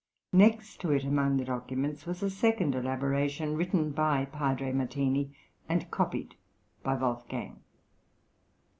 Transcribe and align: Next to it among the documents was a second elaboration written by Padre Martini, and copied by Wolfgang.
Next 0.33 0.77
to 0.81 0.89
it 0.93 1.03
among 1.03 1.37
the 1.37 1.45
documents 1.45 2.07
was 2.07 2.23
a 2.23 2.29
second 2.31 2.73
elaboration 2.73 3.55
written 3.55 3.91
by 3.91 4.25
Padre 4.25 4.71
Martini, 4.71 5.31
and 5.69 5.91
copied 5.91 6.33
by 6.81 6.95
Wolfgang. 6.95 7.61